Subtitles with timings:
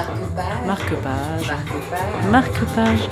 [0.00, 0.66] Marque-page.
[0.66, 1.46] Marque-page.
[2.30, 2.30] Marque-page.
[2.30, 3.08] Marque-page.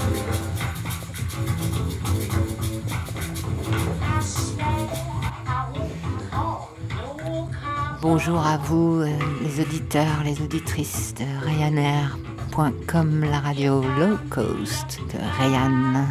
[8.00, 9.08] Bonjour à vous, euh,
[9.42, 16.06] les auditeurs, les auditrices de Ryanair.com, la radio low cost de Ryan.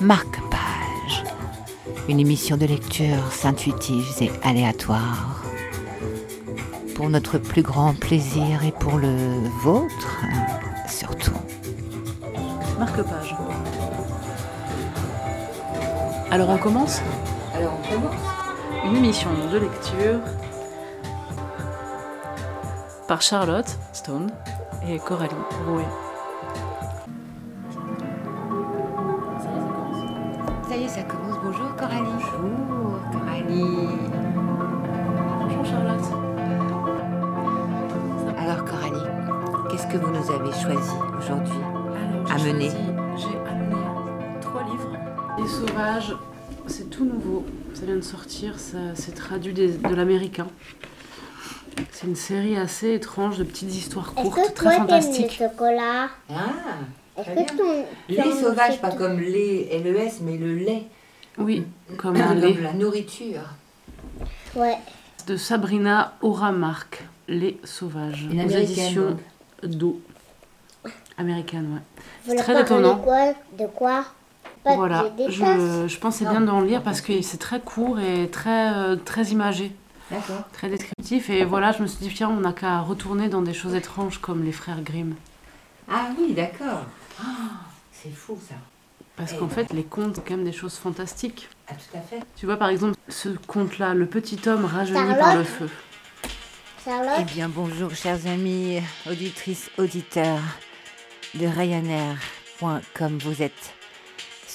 [0.00, 0.47] Marque-page,
[2.08, 5.42] une émission de lecture intuitive et aléatoire.
[6.94, 10.24] Pour notre plus grand plaisir et pour le vôtre,
[10.88, 11.36] surtout.
[12.78, 13.36] Marque-page.
[16.30, 17.00] Alors on commence
[17.54, 18.14] Alors on commence
[18.86, 20.20] une émission de lecture
[23.06, 24.30] par Charlotte Stone
[24.88, 25.34] et Coralie
[25.66, 26.07] Rouet.
[48.46, 48.54] Sortir,
[48.94, 50.46] c'est traduit des- de l'américain.
[51.92, 55.38] C'est une série assez étrange de petites histoires courtes, que très toi t'aimes le fantastiques.
[55.38, 56.34] chocolat Ah,
[57.22, 60.84] Très que ton lait sauvage, pas comme lait LES, mais le lait.
[61.36, 61.64] Oui,
[61.96, 63.42] comme un Comme la nourriture.
[64.56, 64.76] Ouais.
[65.26, 68.26] De Sabrina Oramark, Les Sauvages.
[68.30, 69.16] Une aux éditions.
[69.62, 70.00] Do.
[71.16, 72.02] Américaine, ouais.
[72.24, 72.94] Voulez très parler étonnant.
[72.96, 73.34] de quoi?
[73.58, 74.04] De quoi?
[74.64, 76.30] Voilà, je, Non.
[76.30, 79.72] bien d'en lire parce que c'est très court et très, euh, très imagé,
[80.10, 80.44] D'accord.
[80.52, 81.30] très descriptif.
[81.30, 84.18] Et voilà, je me suis dit, tiens, on n'a qu'à retourner dans des choses étranges
[84.18, 85.14] comme les frères Grimm.
[85.90, 86.82] Ah oui, d'accord.
[87.20, 87.24] Ah,
[87.92, 88.54] c'est fou ça.
[89.16, 89.54] Parce Eh qu'en ben.
[89.54, 91.48] fait, les contes, c'est quand même des choses fantastiques.
[91.68, 92.20] Ah, tout à fait.
[92.36, 95.68] Tu vois, par exemple, ce conte-là, le petit homme rajeuni Charlotte par le feu.
[96.24, 96.28] Eh
[96.84, 100.40] Charlotte bien, bonjour, chers amis, auditrices, auditeurs
[101.34, 103.18] de Ryanair.com.
[103.24, 103.74] Vous êtes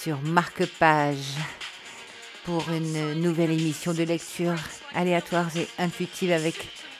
[0.03, 1.37] sur Marque-Page
[2.43, 4.57] pour une nouvelle émission de lecture
[4.93, 6.55] aléatoire et intuitive avec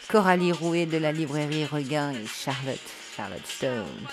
[0.07, 2.79] Coralie Rouet de la librairie Regain et Charlotte,
[3.17, 4.07] Charlotte Stone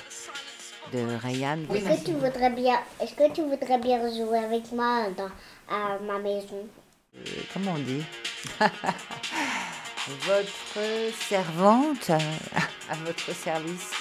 [0.93, 1.59] de Ryan.
[1.73, 5.31] Est-ce que tu voudrais bien Est-ce que tu voudrais bien jouer avec moi dans
[5.73, 6.67] à ma maison?
[7.15, 7.21] Euh,
[7.55, 8.03] comment on dit?
[10.27, 12.11] Votre servante
[12.91, 13.93] à votre service.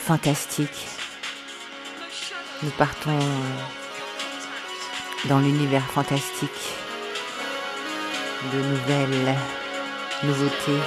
[0.00, 1.01] Fantastique.
[2.62, 3.18] Nous partons
[5.24, 6.76] dans l'univers fantastique
[8.52, 9.36] de nouvelles
[10.22, 10.80] nouveautés.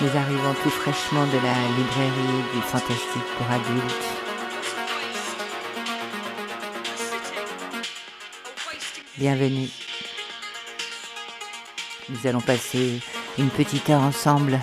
[0.00, 4.08] Nous arrivons tout fraîchement de la librairie du fantastique pour adultes.
[9.18, 9.68] Bienvenue.
[12.08, 13.00] Nous allons passer
[13.36, 14.58] une petite heure ensemble.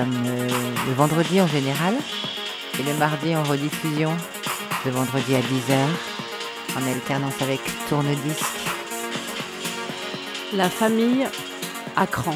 [0.00, 0.24] Sommes
[0.86, 1.94] le vendredi en général
[2.78, 4.16] et le mardi en rediffusion.
[4.86, 5.76] Le vendredi à 10h
[6.76, 8.44] en alternance avec Tourne-Disque.
[10.54, 11.26] La famille
[11.96, 12.34] à cran.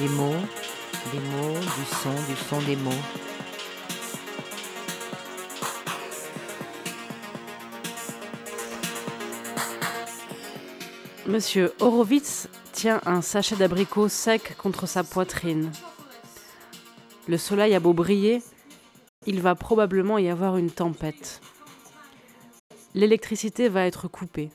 [0.00, 0.42] Des mots,
[1.12, 2.90] des mots, du son, du son des mots.
[11.26, 15.72] Monsieur Horowitz tient un sachet d'abricots sec contre sa poitrine.
[17.26, 18.42] Le soleil a beau briller,
[19.24, 21.40] il va probablement y avoir une tempête.
[22.92, 24.50] L'électricité va être coupée,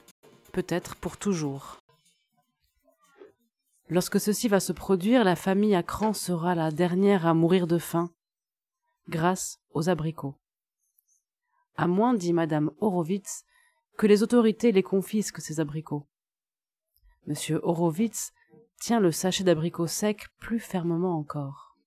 [0.51, 1.79] peut-être pour toujours.
[3.89, 7.79] Lorsque ceci va se produire, la famille à cran sera la dernière à mourir de
[7.79, 8.11] faim,
[9.09, 10.35] grâce aux abricots.
[11.75, 13.45] À moins, dit madame Horowitz,
[13.97, 16.05] que les autorités les confisquent ces abricots.
[17.27, 18.33] Monsieur Horowitz
[18.79, 21.77] tient le sachet d'abricots secs plus fermement encore.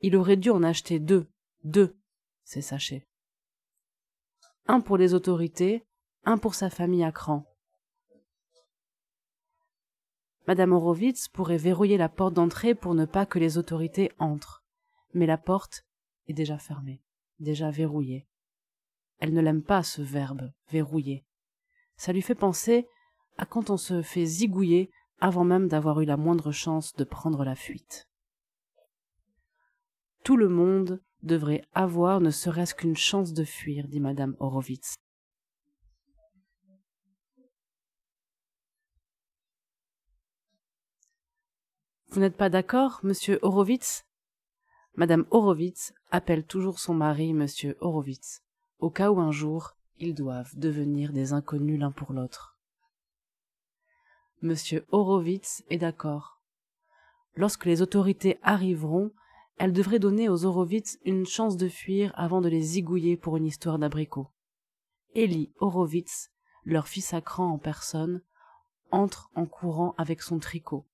[0.00, 1.26] Il aurait dû en acheter deux,
[1.64, 1.96] deux,
[2.44, 3.06] ces sachets.
[4.66, 5.86] Un pour les autorités,
[6.24, 7.46] un pour sa famille à cran.
[10.48, 14.64] Madame Horowitz pourrait verrouiller la porte d'entrée pour ne pas que les autorités entrent,
[15.14, 15.84] mais la porte
[16.28, 17.02] est déjà fermée,
[17.38, 18.26] déjà verrouillée.
[19.18, 21.24] Elle ne l'aime pas ce verbe, verrouiller.
[21.96, 22.88] Ça lui fait penser
[23.38, 27.44] à quand on se fait zigouiller avant même d'avoir eu la moindre chance de prendre
[27.44, 28.08] la fuite.
[30.24, 34.96] Tout le monde devrait avoir ne serait-ce qu'une chance de fuir, dit madame Horowitz.
[42.10, 44.06] Vous n'êtes pas d'accord, monsieur Horowitz?
[44.94, 48.40] Madame Horowitz appelle toujours son mari Monsieur Horowitz,
[48.78, 52.55] au cas où un jour ils doivent devenir des inconnus l'un pour l'autre.
[54.42, 56.42] Monsieur Horowitz est d'accord.
[57.36, 59.10] Lorsque les autorités arriveront,
[59.56, 63.46] elles devraient donner aux Horowitz une chance de fuir avant de les zigouiller pour une
[63.46, 64.28] histoire d'abricot.
[65.14, 66.30] Élie Horowitz,
[66.64, 68.22] leur fils à cran en personne,
[68.90, 70.86] entre en courant avec son tricot.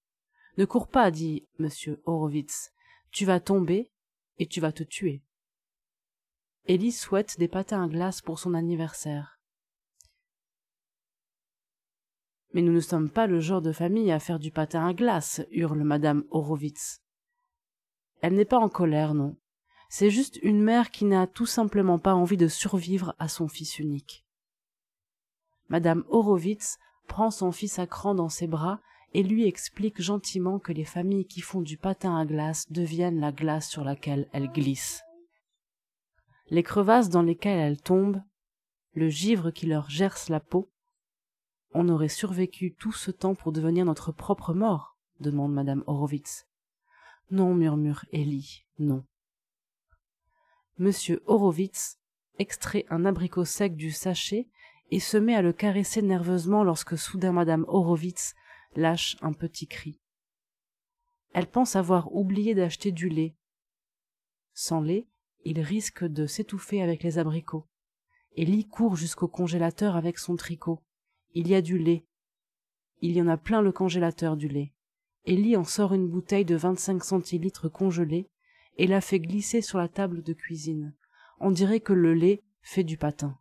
[0.56, 2.72] Ne cours pas, dit monsieur Horowitz.
[3.10, 3.90] Tu vas tomber
[4.38, 5.22] et tu vas te tuer.
[6.66, 9.40] Élie souhaite des patins à glace pour son anniversaire.
[12.54, 15.40] Mais nous ne sommes pas le genre de famille à faire du patin à glace,
[15.50, 17.00] hurle madame Horowitz.
[18.20, 19.36] Elle n'est pas en colère, non.
[19.88, 23.78] C'est juste une mère qui n'a tout simplement pas envie de survivre à son fils
[23.78, 24.24] unique.
[25.68, 26.78] Madame Horowitz
[27.08, 28.80] prend son fils à cran dans ses bras
[29.14, 33.32] et lui explique gentiment que les familles qui font du patin à glace deviennent la
[33.32, 35.02] glace sur laquelle elles glissent.
[36.48, 38.22] Les crevasses dans lesquelles elles tombent,
[38.94, 40.71] le givre qui leur gerce la peau,
[41.74, 46.46] on aurait survécu tout ce temps pour devenir notre propre mort demande madame Horowitz.
[47.30, 49.04] Non, murmure Ellie, non.
[50.78, 51.98] Monsieur Horowitz
[52.38, 54.48] extrait un abricot sec du sachet
[54.90, 58.34] et se met à le caresser nerveusement lorsque soudain madame Horowitz
[58.74, 60.00] lâche un petit cri.
[61.32, 63.36] Elle pense avoir oublié d'acheter du lait.
[64.52, 65.06] Sans lait,
[65.44, 67.66] il risque de s'étouffer avec les abricots.
[68.36, 70.82] Ellie court jusqu'au congélateur avec son tricot.
[71.34, 72.04] Il y a du lait.
[73.00, 74.72] Il y en a plein le congélateur du lait.
[75.24, 78.28] Ellie en sort une bouteille de vingt-cinq centilitres congelée
[78.76, 80.94] et la fait glisser sur la table de cuisine.
[81.40, 83.38] On dirait que le lait fait du patin.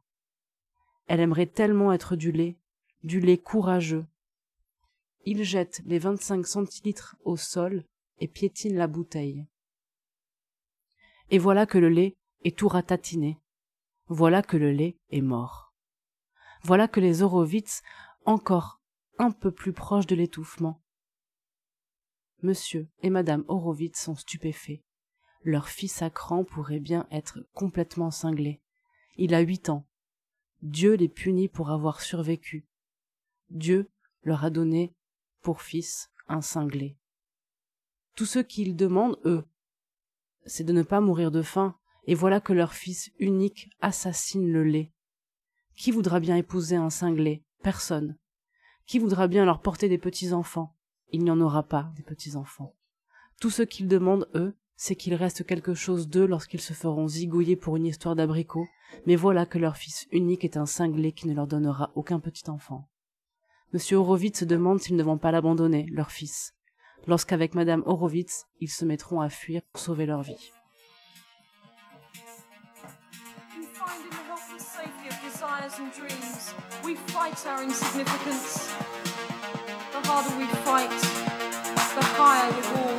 [1.08, 2.58] Elle aimerait tellement être du lait,
[3.04, 4.06] du lait courageux.
[5.26, 7.84] Il jette les vingt-cinq centilitres au sol
[8.20, 9.46] et piétine la bouteille.
[11.30, 13.38] Et voilà que le lait est tout ratatiné.
[14.08, 15.71] Voilà que le lait est mort.
[16.64, 17.82] Voilà que les Horowitz,
[18.26, 18.82] encore
[19.18, 20.82] un peu plus proches de l'étouffement.
[22.44, 24.84] Monsieur et madame Horowitz sont stupéfaits.
[25.44, 28.62] Leur fils à cran pourrait bien être complètement cinglé.
[29.18, 29.88] Il a huit ans.
[30.62, 32.68] Dieu les punit pour avoir survécu.
[33.50, 33.90] Dieu
[34.24, 34.94] leur a donné
[35.42, 36.96] pour fils un cinglé.
[38.16, 39.44] Tout ce qu'ils demandent, eux,
[40.46, 41.76] c'est de ne pas mourir de faim,
[42.06, 44.92] et voilà que leur fils unique assassine le lait.
[45.76, 47.44] Qui voudra bien épouser un cinglé?
[47.64, 48.18] Personne.
[48.86, 50.76] Qui voudra bien leur porter des petits-enfants
[51.12, 52.76] Il n'y en aura pas, des petits-enfants.
[53.40, 57.56] Tout ce qu'ils demandent, eux, c'est qu'il reste quelque chose d'eux lorsqu'ils se feront zigouiller
[57.56, 58.68] pour une histoire d'abricot,
[59.06, 62.50] mais voilà que leur fils unique est un cinglé qui ne leur donnera aucun petit
[62.50, 62.90] enfant.
[63.74, 66.56] Monsieur Horowitz se demande s'ils ne vont pas l'abandonner, leur fils,
[67.08, 70.52] lorsqu'avec madame Horowitz, ils se mettront à fuir pour sauver leur vie.
[75.52, 76.54] desires and dreams.
[76.84, 78.68] We fight our insignificance.
[79.92, 82.98] The harder we fight, the higher the wall.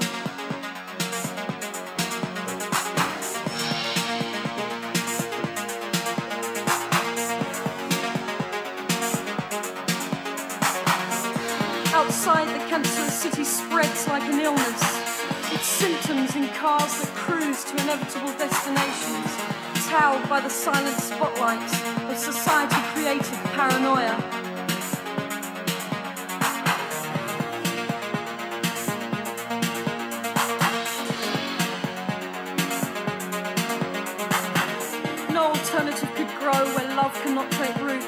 [11.94, 15.52] Outside, the cancer city spreads like an illness.
[15.52, 21.74] Its symptoms in cars that cruise to inevitable destinations towed by the silent spotlights
[22.08, 24.16] of society created paranoia.
[35.30, 38.02] No alternative could grow where love cannot take root.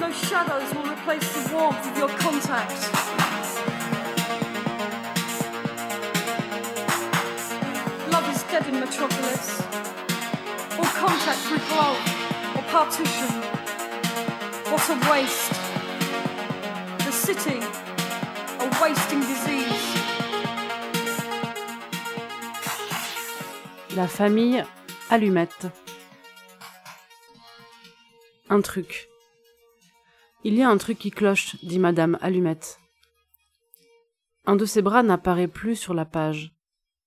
[0.00, 2.80] No shadows will replace the warmth of your contact.
[8.10, 9.85] Love is dead in Metropolis.
[16.98, 17.58] The city,
[18.60, 19.96] a wasting disease.
[23.96, 24.64] La famille
[25.10, 25.66] Allumette.
[28.48, 29.08] Un truc.
[30.44, 32.78] Il y a un truc qui cloche, dit madame Allumette.
[34.44, 36.54] Un de ses bras n'apparaît plus sur la page.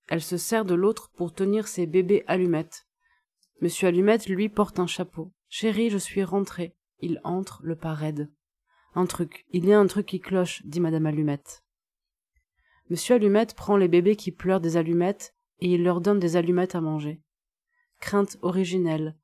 [0.08, 2.84] Elle se sert de l'autre pour tenir ses bébés allumettes.
[3.60, 5.32] Monsieur Allumette, lui, porte un chapeau.
[5.48, 6.74] Chérie, je suis rentrée.
[7.00, 8.32] Il entre, le pas raide.
[8.94, 9.44] Un truc.
[9.50, 11.62] Il y a un truc qui cloche, dit madame Allumette.
[12.88, 16.74] Monsieur Allumette prend les bébés qui pleurent des allumettes et il leur donne des allumettes
[16.74, 17.20] à manger.
[18.00, 19.16] Crainte originelle.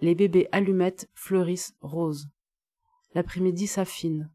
[0.00, 2.28] Les bébés allumettes fleurissent roses.
[3.14, 4.30] L'après-midi s'affine.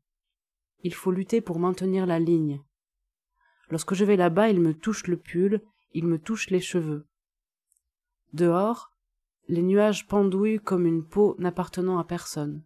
[0.83, 2.63] Il faut lutter pour maintenir la ligne.
[3.69, 7.07] Lorsque je vais là-bas, il me touche le pull, il me touche les cheveux.
[8.31, 8.92] Dehors,
[9.47, 12.63] les nuages pendouillent comme une peau n'appartenant à personne.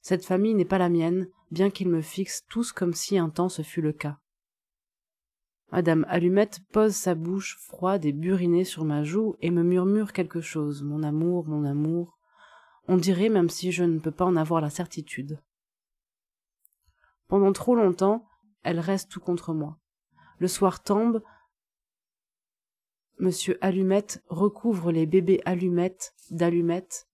[0.00, 3.48] Cette famille n'est pas la mienne, bien qu'ils me fixent tous comme si un temps
[3.48, 4.18] ce fût le cas.
[5.72, 10.40] Madame Allumette pose sa bouche froide et burinée sur ma joue et me murmure quelque
[10.40, 10.82] chose.
[10.82, 12.18] Mon amour, mon amour.
[12.86, 15.40] On dirait même si je ne peux pas en avoir la certitude.
[17.26, 18.28] Pendant trop longtemps,
[18.62, 19.78] elle reste tout contre moi.
[20.38, 21.22] Le soir tombe,
[23.18, 27.08] Monsieur Allumette recouvre les bébés allumettes d'allumettes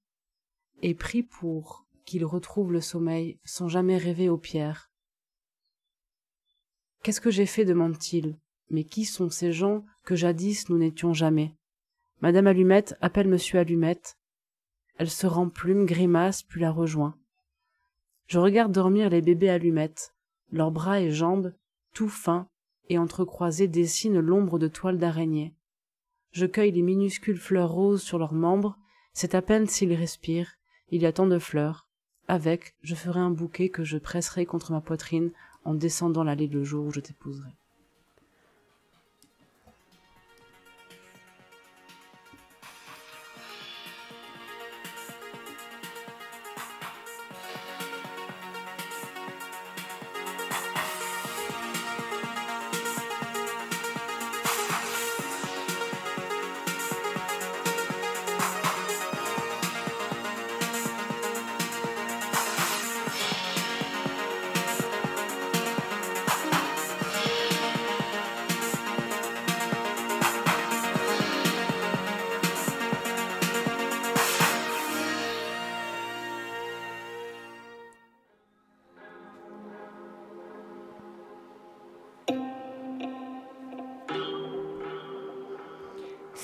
[0.83, 4.91] et prie pour qu'ils retrouvent le sommeil sans jamais rêver aux pierres.
[7.03, 8.39] Qu'est-ce que j'ai fait demande-t-il.
[8.71, 11.55] Mais qui sont ces gens que jadis nous n'étions jamais?
[12.21, 14.17] Madame Allumette appelle Monsieur Allumette.
[14.97, 17.17] Elle se remplume, grimace, puis la rejoint.
[18.27, 20.15] Je regarde dormir les bébés allumettes.
[20.53, 21.55] Leurs bras et jambes,
[21.95, 22.49] tout fins
[22.89, 25.55] et entrecroisés, dessinent l'ombre de toiles d'araignée.
[26.33, 28.79] Je cueille les minuscules fleurs roses sur leurs membres,
[29.13, 30.57] c'est à peine s'ils respirent,
[30.91, 31.87] il y a tant de fleurs.
[32.29, 35.33] Avec, je ferai un bouquet que je presserai contre ma poitrine
[35.65, 37.51] en descendant l'allée le jour où je t'épouserai.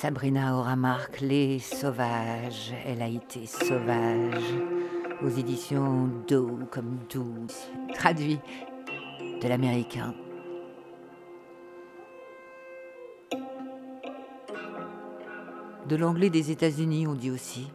[0.07, 2.73] Sabrina Auramark, Les Sauvages.
[2.87, 4.55] Elle a été sauvage.
[5.21, 7.67] Aux éditions Do comme douce.
[7.93, 8.39] Traduit
[9.43, 10.15] de l'américain.
[15.89, 17.67] De l'anglais des États-Unis, on dit aussi.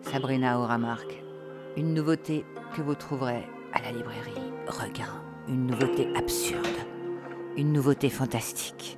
[0.00, 1.22] Sabrina Auramark.
[1.76, 5.12] Une nouveauté que vous trouverez à la librairie Regain.
[5.46, 6.66] Une nouveauté absurde.
[7.58, 8.96] Une nouveauté fantastique.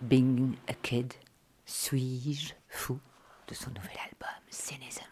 [0.00, 1.12] Being a Kid.
[1.66, 3.00] Suis-je fou
[3.48, 5.02] de son nouvel album Cynism?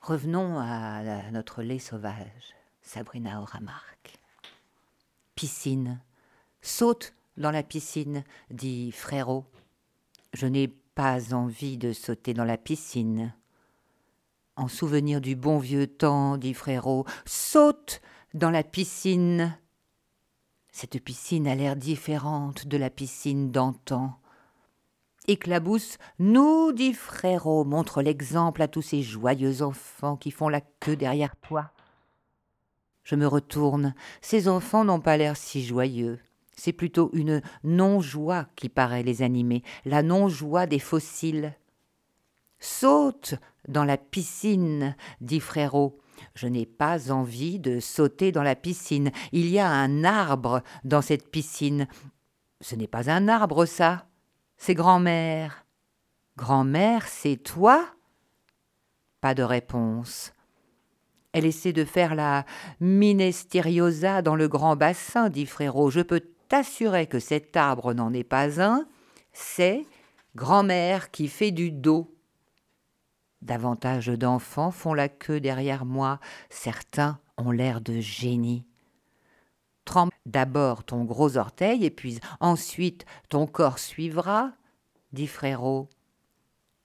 [0.00, 4.20] Revenons à notre lait sauvage, Sabrina Oramark.
[5.34, 6.00] Piscine.
[6.62, 9.44] Saute dans la piscine, dit Frérot.
[10.32, 13.34] Je n'ai pas envie de sauter dans la piscine.
[14.54, 18.00] En souvenir du bon vieux temps, dit Frérot, saute
[18.34, 19.58] dans la piscine.
[20.76, 24.18] Cette piscine a l'air différente de la piscine d'antan.
[25.28, 30.96] Éclabousse, nous, dit frérot, montre l'exemple à tous ces joyeux enfants qui font la queue
[30.96, 31.70] derrière toi.
[33.04, 33.94] Je me retourne.
[34.20, 36.18] Ces enfants n'ont pas l'air si joyeux.
[36.56, 41.54] C'est plutôt une non-joie qui paraît les animer, la non-joie des fossiles.
[42.58, 43.36] Saute
[43.68, 46.00] dans la piscine, dit Frérot.
[46.34, 49.10] Je n'ai pas envie de sauter dans la piscine.
[49.32, 51.86] Il y a un arbre dans cette piscine.
[52.60, 54.06] Ce n'est pas un arbre, ça.
[54.56, 55.66] C'est grand-mère.
[56.36, 57.86] Grand-mère, c'est toi?
[59.20, 60.32] Pas de réponse.
[61.32, 62.44] Elle essaie de faire la
[62.80, 65.90] minesteriosa dans le grand bassin, dit Frérot.
[65.90, 68.86] Je peux t'assurer que cet arbre n'en est pas un.
[69.32, 69.84] C'est
[70.36, 72.13] grand-mère qui fait du dos.
[73.44, 76.18] Davantage d'enfants font la queue derrière moi.
[76.48, 78.64] Certains ont l'air de génie.
[79.84, 84.52] Trempe d'abord ton gros orteil et puis ensuite ton corps suivra,
[85.12, 85.90] dit Frérot.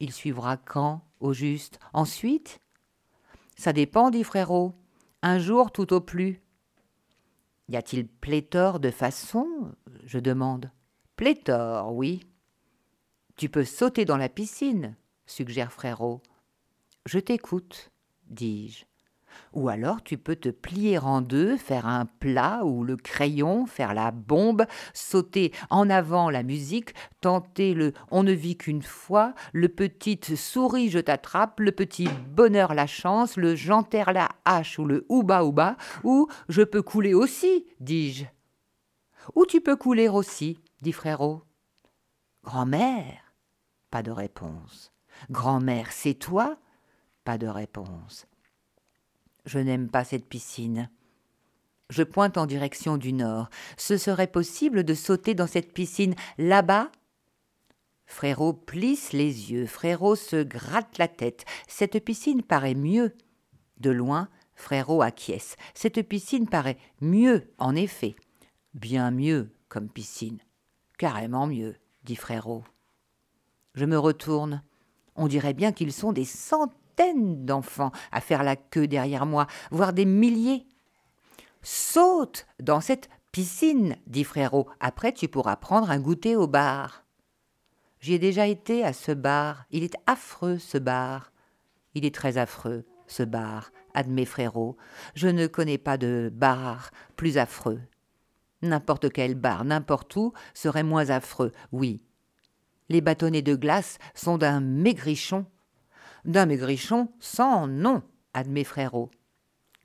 [0.01, 1.80] Il suivra quand, au juste?
[1.94, 2.60] Ensuite?
[3.56, 4.75] Ça dépend, dit Frérot.
[5.22, 6.42] Un jour tout au plus.
[7.70, 9.72] Y a-t-il pléthore de façons?
[10.04, 10.72] Je demande.
[11.16, 12.25] Pléthore, oui.
[13.38, 16.22] Tu peux sauter dans la piscine, suggère Frérot.
[17.12, 17.89] Je t'écoute,
[18.28, 18.86] dis-je.
[19.54, 23.96] Ou alors tu peux te plier en deux, faire un plat ou le crayon, faire
[23.96, 29.70] la bombe, sauter en avant la musique, tenter le on ne vit qu'une fois, le
[29.70, 35.08] petit souris je t'attrape, le petit bonheur la chance, le j'enterre la hache ou le
[35.10, 38.25] ouba ouba, ou je peux couler aussi, dis-je.
[39.34, 41.42] Ou tu peux couler aussi, dit Frérot.
[42.44, 43.34] Grand-mère?
[43.89, 44.94] Pas de réponse.
[45.32, 46.60] Grand-mère, c'est toi?
[47.38, 48.28] De réponse.
[49.46, 50.90] Je n'aime pas cette piscine.
[51.90, 53.50] Je pointe en direction du nord.
[53.78, 56.92] Ce serait possible de sauter dans cette piscine là-bas?
[58.06, 61.46] Frérot plisse les yeux, Frérot se gratte la tête.
[61.68, 63.16] Cette piscine paraît mieux.
[63.78, 65.56] De loin, Frérot acquiesce.
[65.74, 68.16] Cette piscine paraît mieux, en effet.
[68.74, 70.40] Bien mieux comme piscine.
[70.98, 72.64] Carrément mieux, dit Frérot.
[73.74, 74.64] Je me retourne.
[75.16, 76.79] On dirait bien qu'ils sont des centaines
[77.14, 80.68] d'enfants à faire la queue derrière moi, voire des milliers.
[81.62, 84.68] Saute dans cette piscine, dit Frérot.
[84.80, 87.06] Après, tu pourras prendre un goûter au bar.
[88.00, 89.66] J'y ai déjà été à ce bar.
[89.72, 91.32] Il est affreux, ce bar.
[91.96, 94.78] Il est très affreux, ce bar, admet Frérot.
[95.16, 97.82] Je ne connais pas de bar plus affreux.
[98.62, 102.02] N'importe quel bar, n'importe où, serait moins affreux, oui.
[102.90, 105.46] Les bâtonnets de glace sont d'un maigrichon
[106.25, 108.03] d'un maigrichon sans nom,
[108.34, 109.10] admet Frérot.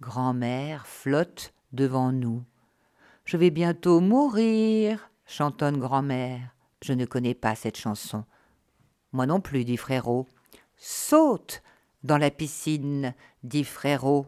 [0.01, 2.45] Grand-mère flotte devant nous.
[3.25, 6.55] Je vais bientôt mourir, chantonne grand-mère.
[6.83, 8.25] Je ne connais pas cette chanson.
[9.13, 10.27] Moi non plus, dit Frérot.
[10.77, 11.63] Saute
[12.03, 14.27] dans la piscine, dit Frérot.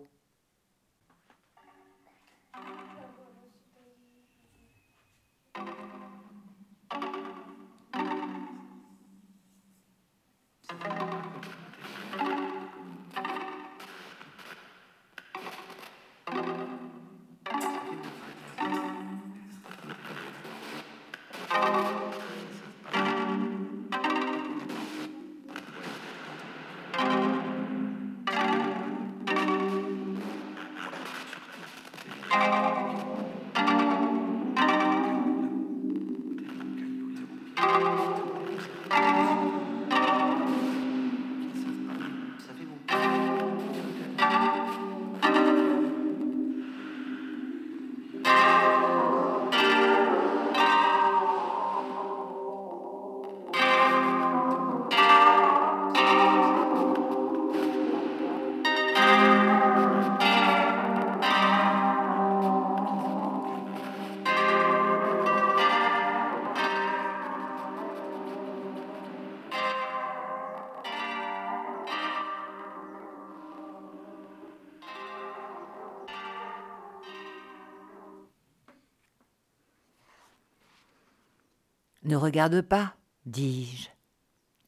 [82.26, 83.88] Regarde pas, dis-je.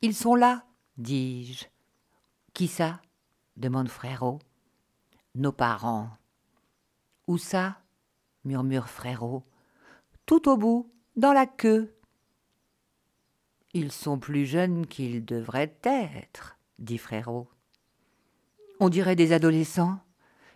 [0.01, 0.64] Ils sont là,
[0.97, 1.66] dis-je.
[2.55, 3.03] Qui ça?
[3.57, 4.38] demande Frérot.
[5.35, 6.11] Nos parents.
[7.27, 7.81] Où ça?
[8.44, 9.42] murmure Frérot.
[10.25, 11.94] Tout au bout, dans la queue.
[13.75, 17.49] Ils sont plus jeunes qu'ils devraient être, dit Frérot.
[18.79, 19.99] On dirait des adolescents.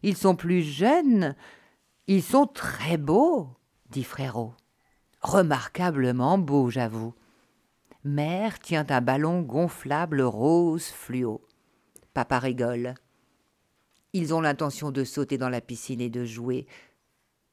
[0.04, 1.34] Ils sont plus jeunes.
[2.06, 3.50] Ils sont très beaux,
[3.90, 4.54] dit Frérot
[5.22, 7.14] remarquablement beau, j'avoue.
[8.04, 11.40] Mère tient un ballon gonflable rose fluo.
[12.14, 12.94] Papa rigole.
[14.12, 16.66] Ils ont l'intention de sauter dans la piscine et de jouer.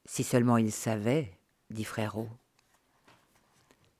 [0.05, 1.37] Si seulement ils savaient,
[1.69, 2.27] dit Frérot.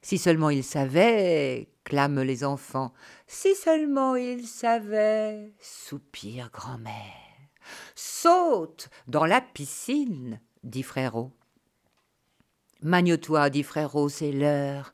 [0.02, 2.94] Si seulement il savait, clament les enfants.
[3.28, 6.94] Si seulement il savait, soupire grand-mère.
[7.96, 11.32] Saute dans la piscine, dit frérot.
[12.82, 14.94] Magne-toi, dit frérot, c'est l'heure.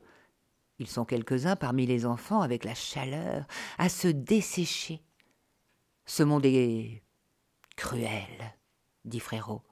[0.78, 3.46] Ils sont quelques-uns parmi les enfants avec la chaleur
[3.78, 5.02] à se dessécher.
[6.04, 7.02] Ce monde est
[7.76, 8.54] cruel,
[9.04, 9.62] dit frérot.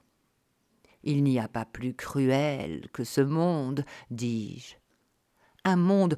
[1.03, 4.75] Il n'y a pas plus cruel que ce monde, dis-je.
[5.63, 6.17] Un monde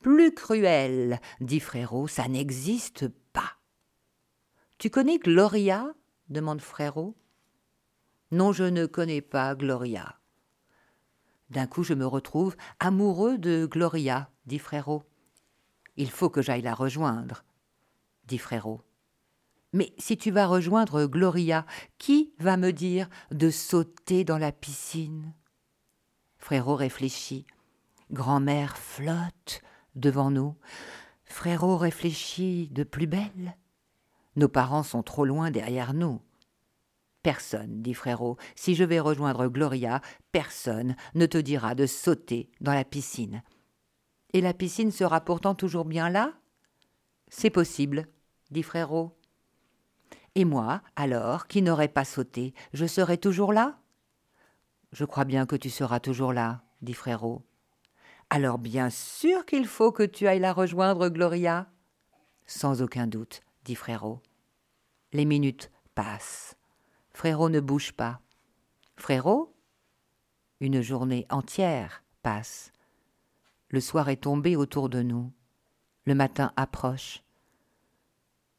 [0.00, 3.56] plus cruel, dit frérot, ça n'existe pas.
[4.78, 5.92] Tu connais Gloria?
[6.28, 7.16] demande frérot.
[8.30, 10.17] Non, je ne connais pas Gloria.
[11.50, 15.02] D'un coup, je me retrouve amoureux de Gloria, dit frérot.
[15.96, 17.44] Il faut que j'aille la rejoindre,
[18.26, 18.82] dit frérot.
[19.72, 21.66] Mais si tu vas rejoindre Gloria,
[21.98, 25.34] qui va me dire de sauter dans la piscine?
[26.38, 27.46] Frérot réfléchit.
[28.10, 29.60] Grand-mère flotte
[29.94, 30.56] devant nous.
[31.24, 33.56] Frérot réfléchit de plus belle.
[34.36, 36.22] Nos parents sont trop loin derrière nous.
[37.28, 40.00] Personne, dit Frérot, si je vais rejoindre Gloria,
[40.32, 43.42] personne ne te dira de sauter dans la piscine.
[44.32, 46.32] Et la piscine sera pourtant toujours bien là?
[47.28, 48.08] C'est possible,
[48.50, 49.14] dit Frérot.
[50.36, 53.78] Et moi, alors, qui n'aurais pas sauté, je serai toujours là?
[54.92, 57.44] Je crois bien que tu seras toujours là, dit Frérot.
[58.30, 61.70] Alors bien sûr qu'il faut que tu ailles la rejoindre, Gloria.
[62.46, 64.22] Sans aucun doute, dit Frérot.
[65.12, 66.57] Les minutes passent.
[67.18, 68.20] Frérot ne bouge pas.
[68.94, 69.52] Frérot
[70.60, 72.70] Une journée entière passe.
[73.70, 75.32] Le soir est tombé autour de nous.
[76.04, 77.24] Le matin approche.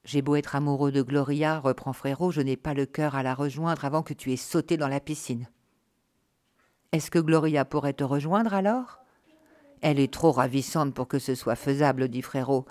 [0.04, 3.34] J'ai beau être amoureux de Gloria, reprend Frérot, je n'ai pas le cœur à la
[3.34, 5.48] rejoindre avant que tu aies sauté dans la piscine.
[6.92, 9.00] Est-ce que Gloria pourrait te rejoindre alors?
[9.80, 12.66] Elle est trop ravissante pour que ce soit faisable, dit Frérot.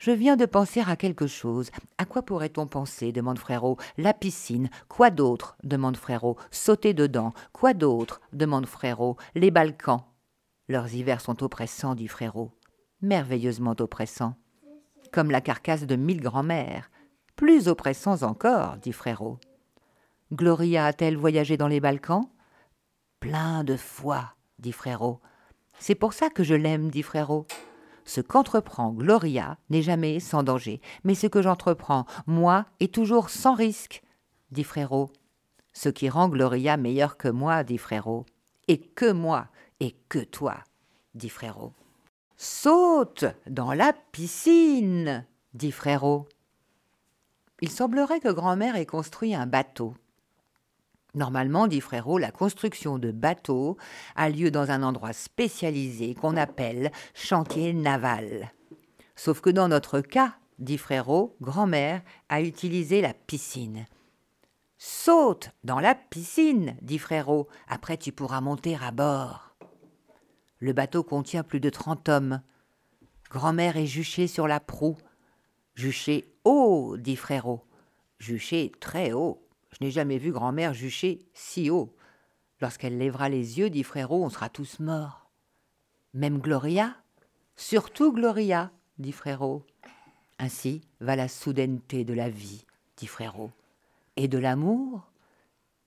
[0.00, 1.70] Je viens de penser à quelque chose.
[1.96, 3.76] À quoi pourrait-on penser demande Frérot.
[3.96, 4.68] La piscine.
[4.88, 6.36] Quoi d'autre demande Frérot.
[6.50, 7.32] Sauter dedans.
[7.52, 9.16] Quoi d'autre demande Frérot.
[9.36, 10.02] Les Balkans.
[10.68, 12.50] Leurs hivers sont oppressants, dit Frérot.
[13.00, 14.34] Merveilleusement oppressants
[15.10, 16.90] comme la carcasse de mille grands-mères.
[17.36, 19.38] Plus oppressants encore, dit Frérot.
[20.32, 22.28] Gloria a-t-elle voyagé dans les Balkans?
[23.18, 25.20] Plein de fois, dit Frérot.
[25.78, 27.46] C'est pour ça que je l'aime, dit Frérot.
[28.10, 33.54] Ce qu'entreprend Gloria n'est jamais sans danger, mais ce que j'entreprends, moi, est toujours sans
[33.54, 34.02] risque,
[34.50, 35.12] dit Frérot.
[35.72, 38.26] Ce qui rend Gloria meilleure que moi, dit Frérot.
[38.66, 39.46] Et que moi,
[39.78, 40.56] et que toi,
[41.14, 41.72] dit Frérot.
[42.36, 46.26] Saute dans la piscine, dit Frérot.
[47.60, 49.94] Il semblerait que grand-mère ait construit un bateau.
[51.14, 53.76] Normalement, dit Frérot, la construction de bateaux
[54.16, 58.52] a lieu dans un endroit spécialisé qu'on appelle chantier naval.
[59.16, 63.86] Sauf que dans notre cas, dit Frérot, grand-mère a utilisé la piscine.
[64.78, 69.50] Saute dans la piscine, dit Frérot, après tu pourras monter à bord.
[70.60, 72.42] Le bateau contient plus de trente hommes.
[73.30, 74.98] Grand-mère est juchée sur la proue.
[75.74, 77.64] Juchée haut, dit frérot.
[78.18, 79.42] Juchée très haut.
[79.72, 81.94] Je n'ai jamais vu grand-mère jucher si haut.
[82.60, 85.30] Lorsqu'elle lèvera les yeux, dit frérot, on sera tous morts.
[86.12, 86.96] Même Gloria?
[87.56, 89.64] Surtout Gloria, dit frérot.
[90.38, 92.64] Ainsi va la soudaineté de la vie,
[92.96, 93.50] dit frérot.
[94.16, 95.10] Et de l'amour?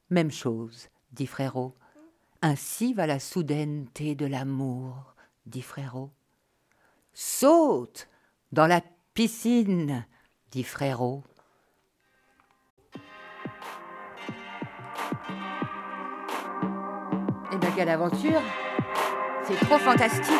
[0.10, 1.76] Même chose, dit frérot.
[2.46, 5.16] Ainsi va la soudaineté de l'amour,
[5.46, 6.12] dit Frérot.
[7.14, 8.10] Saute
[8.52, 8.82] dans la
[9.14, 10.06] piscine,
[10.52, 11.24] dit Frérot.
[17.76, 18.42] Quelle aventure
[19.44, 20.34] C'est trop fantastique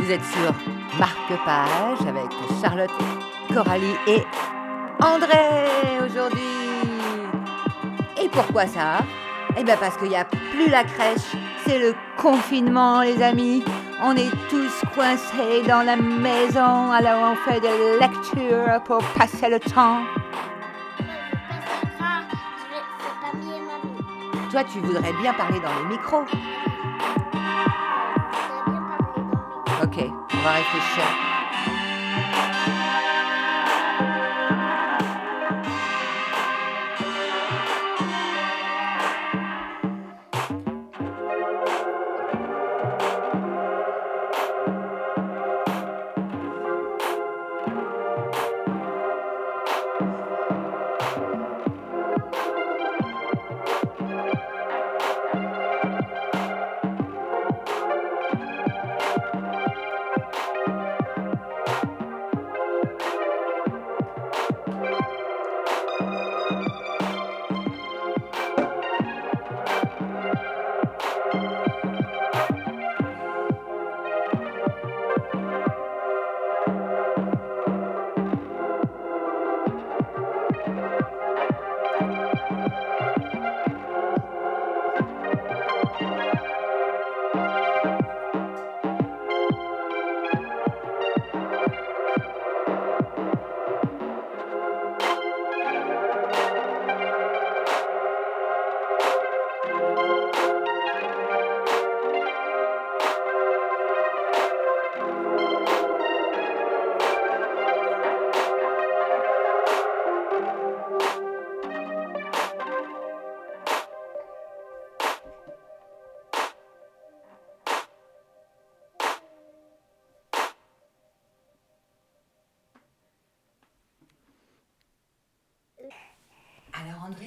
[0.00, 0.52] Vous êtes sur
[0.98, 2.30] Marque-Page avec
[2.60, 2.90] Charlotte,
[3.52, 4.22] Coralie et
[5.02, 6.42] André aujourd'hui
[8.22, 8.98] et pourquoi ça?
[9.56, 13.62] Eh bien parce qu'il n'y a plus la crèche, c'est le confinement les amis.
[14.02, 19.60] On est tous coincés dans la maison, alors on fait des lectures pour passer le
[19.60, 20.00] temps.
[24.54, 26.18] Toi, tu voudrais bien parler dans le micro.
[29.82, 29.98] Ok,
[30.32, 31.33] on va réfléchir.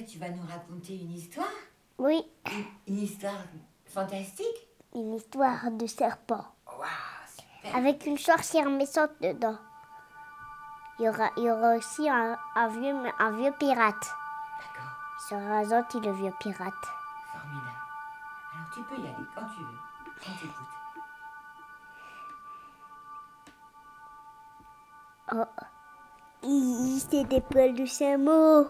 [0.08, 1.46] Tu vas nous raconter une histoire?
[1.98, 2.24] Oui,
[2.86, 3.34] Une histoire
[3.86, 4.68] fantastique?
[4.94, 6.44] Une histoire de serpent.
[6.66, 6.86] Waouh,
[7.36, 9.58] super Avec une sorcière méchante dedans.
[10.98, 13.94] Il y aura, il y aura aussi un, un vieux, un vieux pirate.
[14.58, 16.72] D'accord, Il sera gentil, le vieux pirate.
[17.32, 17.70] formidable.
[18.54, 19.78] Alors tu peux y aller quand tu veux.
[20.26, 20.64] On t'écoute.
[25.30, 25.44] Oh,
[26.42, 28.66] il c'est des poils de chameau.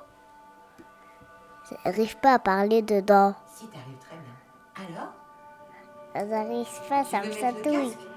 [1.84, 3.34] J'arrive pas à parler dedans.
[3.46, 4.34] Si, t'arrives très bien.
[4.86, 5.12] Alors?
[6.14, 7.90] J'arrive pas, ça me veux mettre le chatouille.
[7.90, 8.08] casque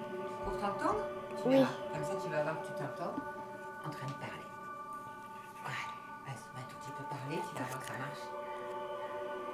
[0.44, 1.00] Pour t'entendre?
[1.46, 1.56] Oui.
[1.56, 1.70] verras.
[1.94, 3.14] Comme ça, tu vas voir que tu t'entends
[3.86, 4.48] en train de parler.
[5.64, 5.88] Voilà.
[6.26, 8.24] Vas-y, maintenant tu peux parler, tu vas voir que ça marche.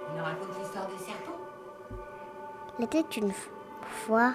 [0.09, 1.39] Il nous raconte l'histoire des serpents
[2.79, 3.33] Il était une
[4.05, 4.33] fois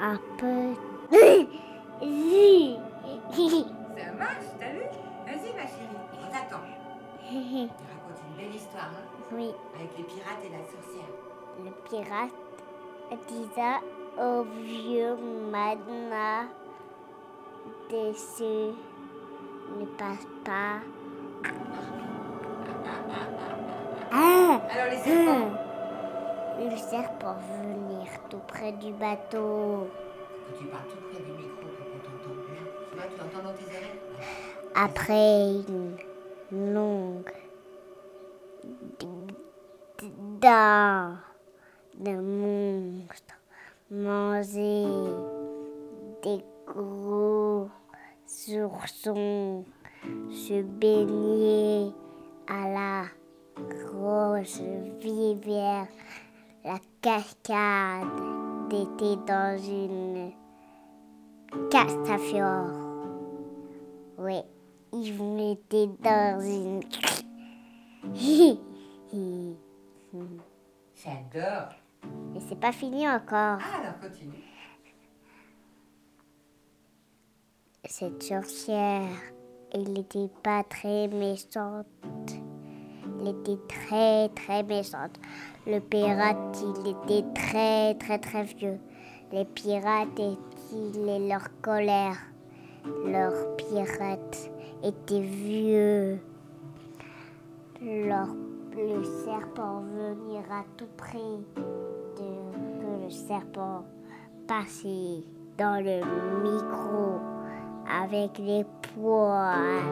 [0.00, 0.74] un peu.
[3.98, 4.82] Ça marche, t'as vu?
[5.26, 6.77] Vas-y, ma chérie, on t'attend.
[7.30, 11.12] Il raconte une belle histoire, hein oui, Avec les pirates et la sorcière.
[11.62, 12.32] le pirate
[13.28, 13.80] disait
[14.22, 15.16] au vieux
[15.50, 16.44] Madna
[17.90, 18.74] déçu
[19.78, 20.80] ne passe pas.
[24.10, 25.50] Ah, Alors, les serpents
[26.58, 29.86] Le serpent venir tout près du bateau.
[30.48, 32.64] Quand tu parles tout près du micro pour qu'on t'entende bien.
[32.90, 34.00] Tu vois, tu entends dans tes oreilles?
[34.74, 35.96] Après une
[36.50, 37.32] longue
[40.40, 41.16] dent
[41.98, 43.34] de monstre
[43.90, 44.86] manger
[46.22, 47.68] des gros
[48.50, 49.64] oursons
[50.30, 51.92] se baigner
[52.46, 53.04] à la
[53.68, 54.62] grosse
[55.02, 55.86] rivière.
[56.64, 58.06] La cascade
[58.70, 60.32] était dans une
[61.70, 62.70] castafiore.
[64.18, 64.42] Oui,
[64.92, 65.56] il vous
[66.00, 66.80] dans une.
[70.94, 71.68] J'adore.
[72.32, 73.58] Mais c'est pas fini encore.
[73.60, 74.42] Ah, alors continue.
[77.84, 79.08] Cette sorcière,
[79.72, 81.86] elle n'était pas très méchante.
[83.20, 85.18] Elle était très très méchante.
[85.66, 88.78] Le pirate, il était très très très vieux.
[89.32, 92.16] Les pirates étaient leur colère?
[93.04, 94.50] Leur pirate
[94.82, 96.18] était vieux.
[97.80, 98.28] Leur,
[98.76, 101.62] le serpent venir à tout près de
[102.80, 103.84] que le serpent
[104.46, 105.22] passait
[105.56, 106.00] dans le
[106.42, 107.18] micro
[107.88, 108.64] avec les
[108.94, 109.82] poils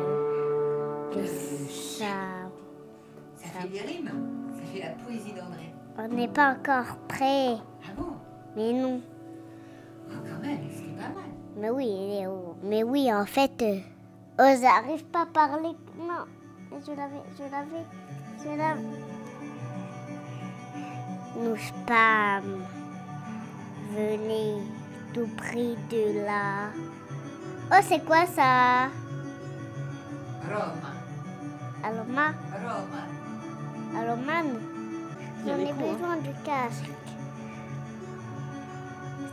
[1.15, 2.51] de sable.
[3.37, 4.11] Ça fait des rimes.
[4.53, 5.73] Ça fait la poésie d'André.
[5.99, 8.13] On n'est pas encore prêt, Ah bon?
[8.57, 9.01] Mais non.
[10.11, 11.31] Ah, quand même, c'est pas mal.
[11.57, 12.23] Mais oui.
[12.63, 13.79] Mais oui, en fait, euh,
[14.39, 15.77] oh, j'arrive pas à parler.
[15.99, 16.25] Non,
[16.71, 17.85] je l'avais, je l'avais,
[18.43, 19.17] je l'avais.
[21.37, 22.65] Nous spam.
[23.93, 24.63] Venez
[25.13, 26.71] tout près de là.
[27.71, 28.89] Oh, c'est quoi ça?
[30.49, 30.93] Roma.
[31.83, 33.03] Aloma Roma.
[33.99, 34.61] Aloman
[35.45, 35.75] J'en ai hein.
[35.79, 36.91] besoin du casque.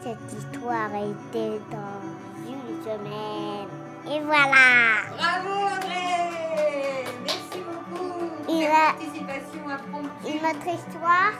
[0.03, 2.01] Cette histoire a été dans
[2.47, 3.82] une semaine.
[4.05, 8.13] Et voilà Bravo, André Merci beaucoup.
[8.49, 10.27] Il Quelle a- participation impromptue.
[10.27, 11.31] Une autre histoire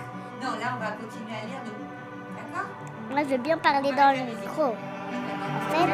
[0.41, 1.86] Non, là, on va continuer à lire, nous.
[2.38, 2.69] D'accord
[3.12, 4.63] Moi, je veux bien parler dans le micro.
[4.63, 5.88] En fait,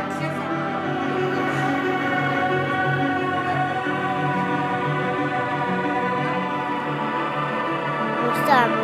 [8.21, 8.78] nous sommes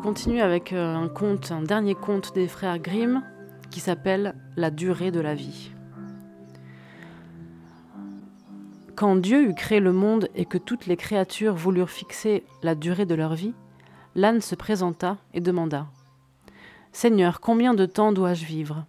[0.00, 3.22] continue avec euh, un conte, un dernier conte des frères Grimm
[3.70, 5.70] qui s'appelle La durée de la vie.
[8.96, 13.04] Quand Dieu eut créé le monde et que toutes les créatures voulurent fixer la durée
[13.04, 13.52] de leur vie,
[14.14, 15.86] l'âne se présenta et demanda
[16.92, 18.86] Seigneur, combien de temps dois-je vivre?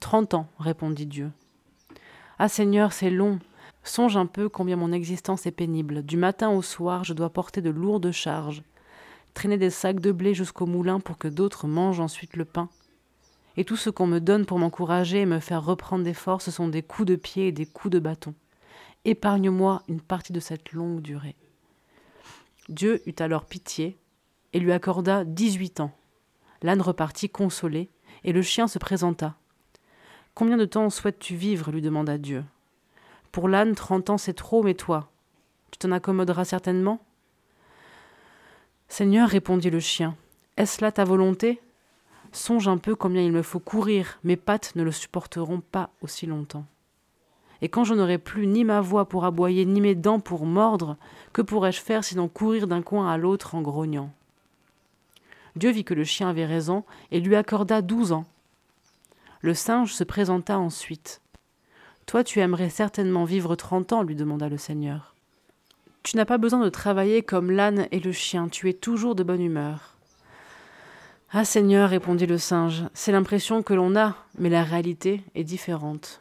[0.00, 1.30] Trente ans, répondit Dieu.
[2.38, 3.38] Ah Seigneur, c'est long.
[3.84, 6.02] Songe un peu combien mon existence est pénible.
[6.02, 8.62] Du matin au soir, je dois porter de lourdes charges,
[9.34, 12.68] traîner des sacs de blé jusqu'au moulin pour que d'autres mangent ensuite le pain.
[13.56, 16.50] Et tout ce qu'on me donne pour m'encourager et me faire reprendre des forces, ce
[16.50, 18.34] sont des coups de pied et des coups de bâton.
[19.04, 21.36] Épargne-moi une partie de cette longue durée.
[22.68, 23.98] Dieu eut alors pitié
[24.52, 25.92] et lui accorda dix-huit ans.
[26.62, 27.90] L'âne repartit consolé,
[28.24, 29.34] et le chien se présenta.
[30.34, 31.72] Combien de temps souhaites-tu vivre?
[31.72, 32.44] lui demanda Dieu.
[33.32, 35.10] Pour l'âne, trente ans c'est trop, mais toi,
[35.70, 37.00] tu t'en accommoderas certainement?
[38.94, 40.14] Seigneur, répondit le chien,
[40.58, 41.62] est-ce là ta volonté?
[42.30, 46.26] Songe un peu combien il me faut courir, mes pattes ne le supporteront pas aussi
[46.26, 46.66] longtemps.
[47.62, 50.98] Et quand je n'aurai plus ni ma voix pour aboyer, ni mes dents pour mordre,
[51.32, 54.12] que pourrais-je faire sinon courir d'un coin à l'autre en grognant?
[55.56, 58.26] Dieu vit que le chien avait raison et lui accorda douze ans.
[59.40, 61.22] Le singe se présenta ensuite.
[62.04, 65.11] Toi, tu aimerais certainement vivre trente ans, lui demanda le Seigneur.
[66.02, 69.22] Tu n'as pas besoin de travailler comme l'âne et le chien, tu es toujours de
[69.22, 69.96] bonne humeur.
[71.30, 76.20] Ah Seigneur, répondit le singe, c'est l'impression que l'on a, mais la réalité est différente.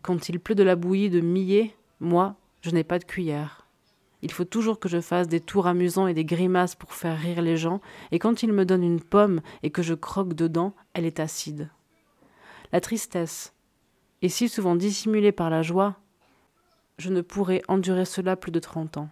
[0.00, 3.66] Quand il pleut de la bouillie de millet, moi, je n'ai pas de cuillère.
[4.22, 7.42] Il faut toujours que je fasse des tours amusants et des grimaces pour faire rire
[7.42, 11.04] les gens, et quand il me donne une pomme et que je croque dedans, elle
[11.04, 11.68] est acide.
[12.72, 13.52] La tristesse
[14.22, 15.96] est si souvent dissimulée par la joie,
[16.96, 19.08] je ne pourrais endurer cela plus de trente ans.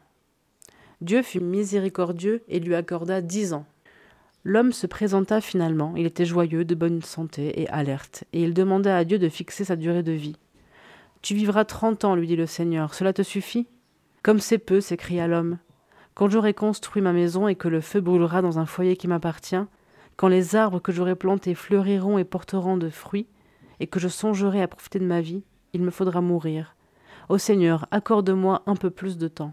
[1.01, 3.67] Dieu fut miséricordieux et lui accorda dix ans.
[4.45, 8.97] L'homme se présenta finalement, il était joyeux, de bonne santé et alerte, et il demanda
[8.97, 10.37] à Dieu de fixer sa durée de vie.
[11.21, 13.67] Tu vivras trente ans, lui dit le Seigneur, cela te suffit?
[14.23, 15.59] Comme c'est peu, s'écria l'homme.
[16.15, 19.57] Quand j'aurai construit ma maison et que le feu brûlera dans un foyer qui m'appartient,
[20.17, 23.27] quand les arbres que j'aurai plantés fleuriront et porteront de fruits,
[23.81, 25.43] et que je songerai à profiter de ma vie,
[25.75, 26.75] il me faudra mourir.
[27.29, 29.53] Ô Seigneur, accorde-moi un peu plus de temps.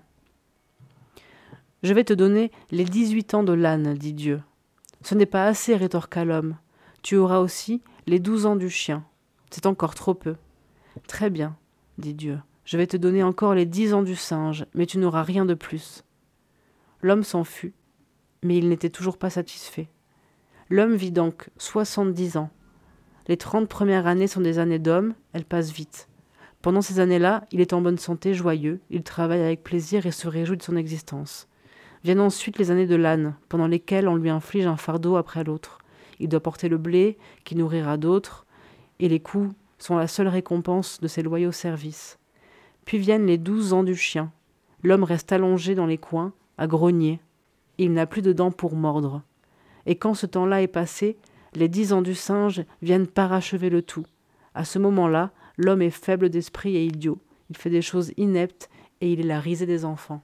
[1.83, 4.41] Je vais te donner les dix-huit ans de l'âne, dit Dieu.
[5.01, 6.55] Ce n'est pas assez, rétorqua l'homme.
[7.01, 9.03] Tu auras aussi les douze ans du chien.
[9.51, 10.37] C'est encore trop peu.
[11.07, 11.57] Très bien,
[11.97, 12.39] dit Dieu.
[12.63, 15.55] Je vais te donner encore les dix ans du singe, mais tu n'auras rien de
[15.55, 16.05] plus.
[17.01, 17.73] L'homme s'en fut,
[18.43, 19.89] mais il n'était toujours pas satisfait.
[20.69, 22.49] L'homme vit donc soixante-dix ans.
[23.27, 26.07] Les trente premières années sont des années d'homme, elles passent vite.
[26.61, 30.29] Pendant ces années-là, il est en bonne santé, joyeux, il travaille avec plaisir et se
[30.29, 31.49] réjouit de son existence.
[32.03, 35.79] Viennent ensuite les années de l'âne, pendant lesquelles on lui inflige un fardeau après l'autre.
[36.19, 38.45] Il doit porter le blé, qui nourrira d'autres,
[38.99, 42.19] et les coups sont la seule récompense de ses loyaux services.
[42.85, 44.31] Puis viennent les douze ans du chien.
[44.83, 47.19] L'homme reste allongé dans les coins, à grogner.
[47.77, 49.21] Il n'a plus de dents pour mordre.
[49.85, 51.17] Et quand ce temps-là est passé,
[51.55, 54.05] les dix ans du singe viennent parachever le tout.
[54.55, 57.19] À ce moment-là, l'homme est faible d'esprit et idiot.
[57.49, 58.69] Il fait des choses ineptes
[59.01, 60.23] et il est la risée des enfants.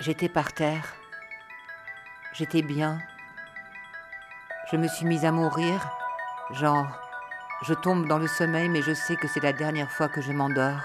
[0.00, 0.94] J'étais par terre.
[2.32, 2.98] J'étais bien.
[4.72, 5.86] Je me suis mise à mourir,
[6.52, 6.98] genre,
[7.66, 10.32] je tombe dans le sommeil, mais je sais que c'est la dernière fois que je
[10.32, 10.80] m'endors.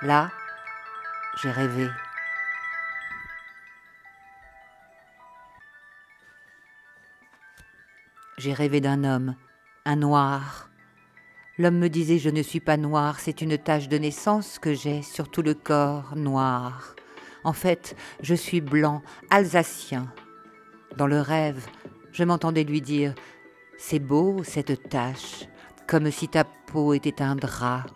[0.00, 0.30] Là,
[1.42, 1.90] j'ai rêvé.
[8.38, 9.36] J'ai rêvé d'un homme,
[9.84, 10.70] un noir.
[11.58, 15.02] L'homme me disait je ne suis pas noir, c'est une tache de naissance que j'ai
[15.02, 16.94] sur tout le corps noir.
[17.44, 20.12] En fait, je suis blanc, alsacien.
[20.96, 21.66] Dans le rêve,
[22.12, 23.14] je m'entendais lui dire
[23.78, 25.46] C'est beau cette tache,
[25.86, 27.86] comme si ta peau était un drap.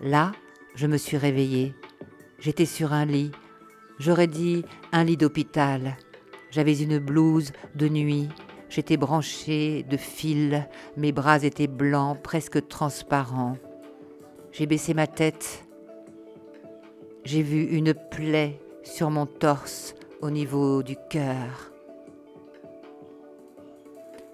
[0.00, 0.32] Là,
[0.74, 1.74] je me suis réveillée.
[2.38, 3.32] J'étais sur un lit.
[3.98, 5.96] J'aurais dit un lit d'hôpital.
[6.50, 8.28] J'avais une blouse de nuit.
[8.70, 10.62] J'étais branchée de fils.
[10.96, 13.56] Mes bras étaient blancs, presque transparents.
[14.52, 15.67] J'ai baissé ma tête
[17.24, 21.72] j'ai vu une plaie sur mon torse au niveau du cœur.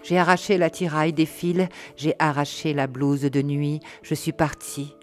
[0.02, 1.66] J'ai arraché la tiraille des fils,
[1.96, 4.94] j'ai arraché la blouse de nuit, je suis partie.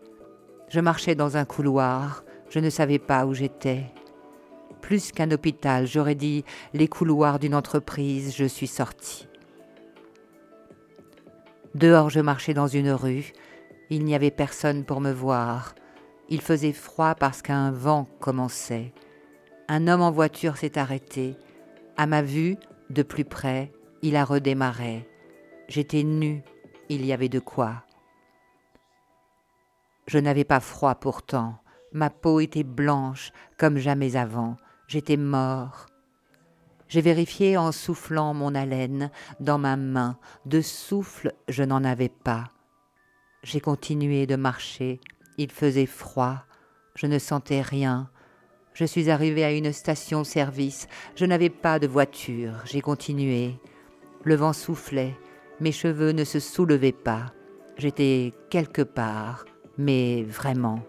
[0.69, 3.85] Je marchais dans un couloir, je ne savais pas où j'étais.
[4.79, 9.27] Plus qu'un hôpital, j'aurais dit les couloirs d'une entreprise, je suis sortie.
[11.73, 13.33] Dehors, je marchais dans une rue,
[13.89, 15.73] il n'y avait personne pour me voir.
[16.31, 18.93] Il faisait froid parce qu'un vent commençait.
[19.67, 21.35] Un homme en voiture s'est arrêté.
[21.97, 22.55] À ma vue,
[22.89, 25.05] de plus près, il a redémarré.
[25.67, 26.41] J'étais nue,
[26.87, 27.83] il y avait de quoi.
[30.07, 31.57] Je n'avais pas froid pourtant.
[31.91, 34.55] Ma peau était blanche comme jamais avant.
[34.87, 35.87] J'étais mort.
[36.87, 39.11] J'ai vérifié en soufflant mon haleine
[39.41, 40.17] dans ma main.
[40.45, 42.45] De souffle, je n'en avais pas.
[43.43, 45.01] J'ai continué de marcher.
[45.37, 46.37] Il faisait froid.
[46.95, 48.09] Je ne sentais rien.
[48.73, 50.87] Je suis arrivé à une station-service.
[51.15, 52.53] Je n'avais pas de voiture.
[52.65, 53.55] J'ai continué.
[54.23, 55.15] Le vent soufflait.
[55.59, 57.33] Mes cheveux ne se soulevaient pas.
[57.77, 59.45] J'étais quelque part,
[59.77, 60.79] mais vraiment.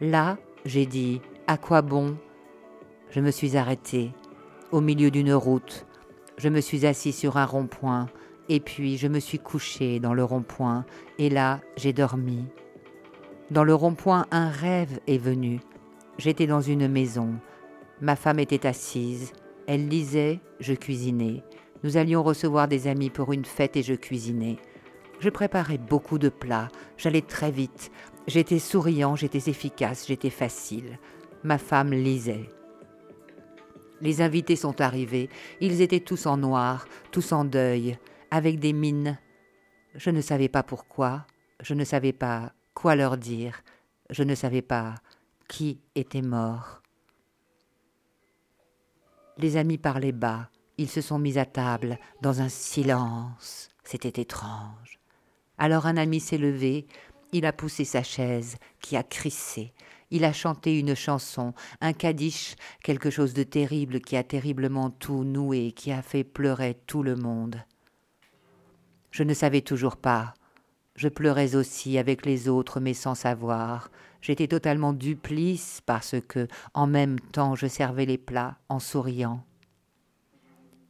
[0.00, 2.16] Là, j'ai dit À quoi bon?
[3.10, 4.12] Je me suis arrêté
[4.70, 5.86] au milieu d'une route.
[6.38, 8.08] Je me suis assis sur un rond-point
[8.48, 10.84] et puis je me suis couché dans le rond-point
[11.18, 12.46] et là j'ai dormi.
[13.52, 15.60] Dans le rond-point, un rêve est venu.
[16.16, 17.34] J'étais dans une maison.
[18.00, 19.34] Ma femme était assise.
[19.66, 21.44] Elle lisait, je cuisinais.
[21.84, 24.56] Nous allions recevoir des amis pour une fête et je cuisinais.
[25.20, 26.68] Je préparais beaucoup de plats.
[26.96, 27.92] J'allais très vite.
[28.26, 30.98] J'étais souriant, j'étais efficace, j'étais facile.
[31.44, 32.48] Ma femme lisait.
[34.00, 35.28] Les invités sont arrivés.
[35.60, 37.98] Ils étaient tous en noir, tous en deuil,
[38.30, 39.18] avec des mines.
[39.94, 41.26] Je ne savais pas pourquoi,
[41.60, 43.62] je ne savais pas quoi leur dire,
[44.10, 44.94] je ne savais pas
[45.48, 46.82] qui était mort.
[49.38, 53.68] Les amis parlaient bas, ils se sont mis à table, dans un silence.
[53.84, 55.00] C'était étrange.
[55.58, 56.86] Alors un ami s'est levé,
[57.32, 59.72] il a poussé sa chaise, qui a crissé.
[60.10, 65.24] Il a chanté une chanson, un kadish, quelque chose de terrible qui a terriblement tout
[65.24, 67.62] noué, qui a fait pleurer tout le monde.
[69.10, 70.34] Je ne savais toujours pas.
[70.94, 73.90] Je pleurais aussi avec les autres, mais sans savoir.
[74.20, 79.42] J'étais totalement duplice parce que, en même temps, je servais les plats en souriant.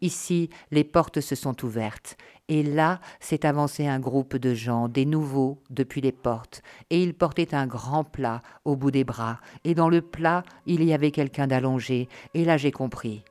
[0.03, 2.17] Ici, les portes se sont ouvertes,
[2.49, 7.15] et là s'est avancé un groupe de gens, des nouveaux, depuis les portes, et ils
[7.15, 11.13] portaient un grand plat au bout des bras, et dans le plat il y avait
[11.13, 13.23] quelqu'un d'allongé, et là j'ai compris.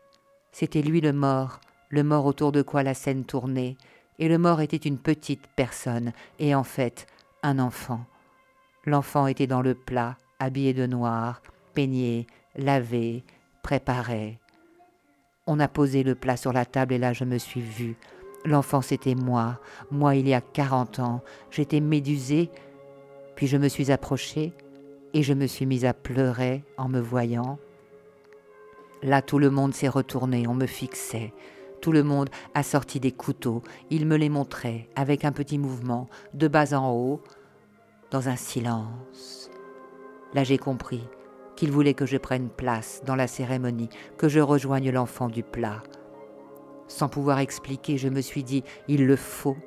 [0.54, 1.60] C'était lui le mort,
[1.90, 3.76] le mort autour de quoi la scène tournait,
[4.22, 7.08] et le mort était une petite personne, et en fait
[7.42, 8.06] un enfant.
[8.86, 11.42] L'enfant était dans le plat, habillé de noir,
[11.74, 13.24] peigné, lavé,
[13.64, 14.40] préparé.
[15.48, 17.96] On a posé le plat sur la table et là je me suis vue.
[18.46, 19.60] L'enfant c'était moi,
[19.90, 21.24] moi il y a quarante ans.
[21.50, 22.52] J'étais médusée,
[23.36, 24.54] puis je me suis approchée
[25.16, 27.58] et je me suis mise à pleurer en me voyant.
[29.02, 31.34] Là tout le monde s'est retourné, on me fixait.
[31.82, 36.08] Tout le monde a sorti des couteaux, il me les montrait avec un petit mouvement,
[36.36, 37.22] de bas en haut,
[38.12, 39.50] dans un silence.
[40.34, 41.04] Là j'ai compris
[41.56, 45.82] qu'il voulait que je prenne place dans la cérémonie, que je rejoigne l'enfant du plat.
[46.88, 49.58] Sans pouvoir expliquer, je me suis dit il le faut.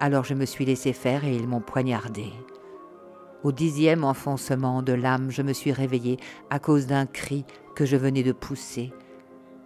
[0.00, 2.32] Alors je me suis laissé faire et ils m'ont poignardé.
[3.44, 6.18] Au dixième enfoncement de l'âme, je me suis réveillé
[6.50, 7.44] à cause d'un cri
[7.76, 8.92] que je venais de pousser.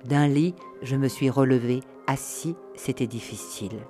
[0.05, 0.55] D'un lit,
[0.85, 3.80] je me suis relevé, assis, c'était difficile.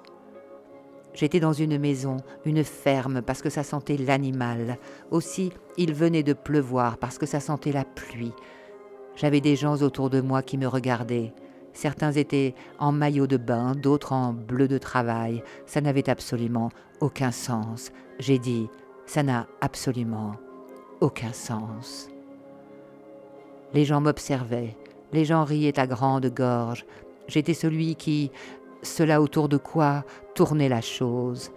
[1.12, 4.78] J'étais dans une maison, une ferme, parce que ça sentait l'animal.
[5.11, 8.32] Aussi, il venait de pleuvoir, parce que ça sentait la pluie.
[9.16, 11.32] J'avais des gens autour de moi qui me regardaient.
[11.72, 15.42] Certains étaient en maillot de bain, d'autres en bleu de travail.
[15.66, 16.70] Ça n'avait absolument
[17.01, 17.90] aucun sens.
[18.20, 18.68] J'ai dit,
[19.07, 20.36] ça n'a absolument
[21.01, 22.09] aucun sens.
[23.72, 24.76] Les gens m'observaient,
[25.15, 26.85] les gens riaient à grande gorge.
[27.29, 28.31] J'étais celui qui,
[28.83, 30.05] cela autour de quoi
[30.35, 31.53] tournait la chose.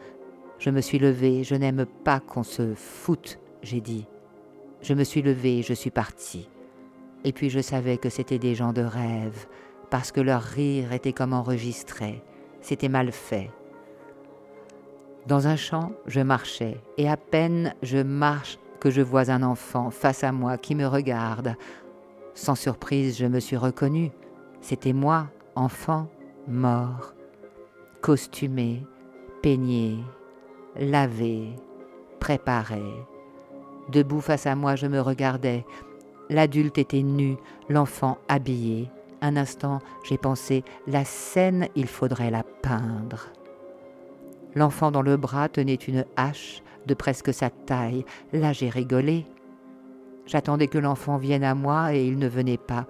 [0.60, 4.08] Je me suis levé, je n'aime pas qu'on se foute, j'ai dit.
[4.82, 6.50] Je me suis levé, je suis parti.
[7.24, 9.48] Et puis je savais que c'était des gens de rêve,
[9.90, 12.24] parce que leur rire était comme enregistré,
[12.62, 13.50] c'était mal fait.
[15.26, 19.90] Dans un champ, je marchais, et à peine je marche que je vois un enfant
[19.90, 21.56] face à moi qui me regarde.
[22.38, 24.12] Sans surprise, je me suis reconnu.
[24.62, 26.08] C'était moi, enfant,
[26.48, 27.16] mort
[28.02, 28.86] costumé,
[29.42, 29.98] peigné,
[30.78, 31.56] lavé,
[32.20, 32.84] préparé.
[33.90, 35.66] Debout face à moi, je me regardais.
[36.30, 37.38] L'adulte était nu,
[37.70, 38.90] l'enfant habillé.
[39.22, 43.30] Un instant, j'ai pensé, la scène, il faudrait la peindre.
[44.54, 48.06] L'enfant dans le bras tenait une hache de presque sa taille.
[48.32, 49.26] Là, j'ai rigolé.
[50.28, 52.86] J'attendais que l'enfant vienne à moi et il ne venait pas.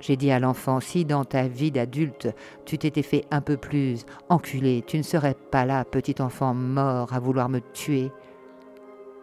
[0.00, 2.28] J'ai dit à l'enfant, si dans ta vie d'adulte,
[2.64, 7.12] tu t'étais fait un peu plus enculé, tu ne serais pas là, petit enfant mort,
[7.12, 8.12] à vouloir me tuer.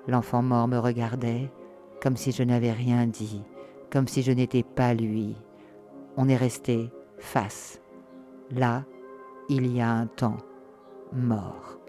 [0.07, 1.49] L'enfant mort me regardait
[2.01, 3.41] comme si je n'avais rien dit,
[3.91, 5.35] comme si je n'étais pas lui.
[6.17, 7.81] On est resté face.
[8.51, 8.83] Là,
[9.49, 10.37] il y a un temps
[11.13, 11.79] mort.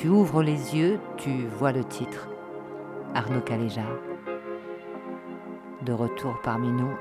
[0.00, 2.30] Tu ouvres les yeux, tu vois le titre.
[3.14, 3.84] Arnaud Caléja.
[5.82, 6.94] De retour parmi nous.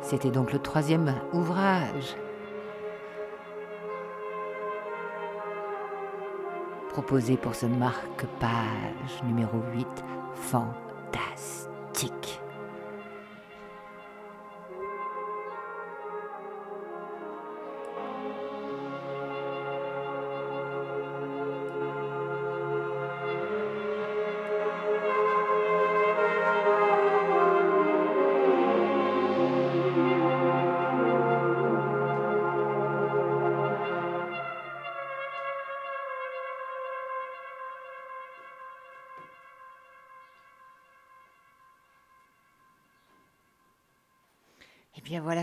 [0.00, 2.16] C'était donc le troisième ouvrage.
[6.88, 9.86] Proposé pour ce marque-page numéro 8,
[10.34, 12.40] fantastique.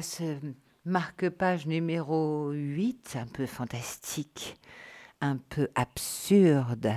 [0.06, 0.36] Ce
[0.86, 4.56] marque-page numéro 8, un peu fantastique,
[5.20, 6.94] un peu absurde,